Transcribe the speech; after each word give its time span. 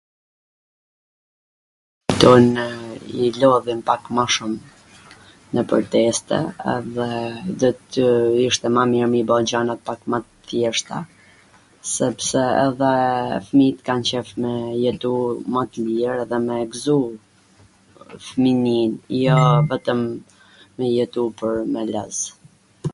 i 3.25 3.27
lodhin 3.41 3.81
pak 3.89 4.03
ma 4.19 4.23
shum 4.35 4.53
nwpwr 5.57 5.83
teste 5.95 6.37
edhe 6.75 7.07
do 7.65 7.69
tw 7.97 8.07
ishte 8.49 8.67
ma 8.77 8.83
mir 8.93 9.07
me 9.13 9.17
i 9.21 9.21
bo 9.33 9.39
gjanat 9.53 9.79
pak 9.91 9.99
ma 10.13 10.19
t 10.25 10.51
thjeshta, 10.53 10.97
sepse 11.95 12.41
edhe 12.67 12.93
fmijt 13.51 13.77
kan 13.91 13.99
qef 14.13 14.29
me 14.45 14.53
jetu 14.87 15.13
ma 15.57 15.61
t 15.71 15.87
lir 15.91 16.15
edhe 16.27 16.37
me 16.47 16.55
e 16.63 16.67
gzu 16.77 16.99
fminin, 18.31 18.91
jo 19.23 19.39
vetwm 19.75 20.01
me 20.77 20.85
jetu 20.99 21.21
pwr 21.43 21.53
me 21.77 21.81
loz 21.95 22.17